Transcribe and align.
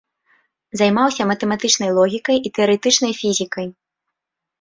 Займаўся 0.79 1.27
матэматычнай 1.31 1.91
логікай 1.97 2.37
і 2.47 2.53
тэарэтычнай 2.57 3.13
фізікай. 3.21 3.67